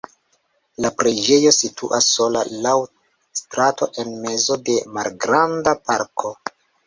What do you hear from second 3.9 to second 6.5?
en mezo de malgranda parko.